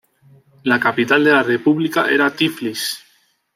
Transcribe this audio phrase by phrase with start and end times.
[0.71, 2.83] La capital de la república era Tiflis.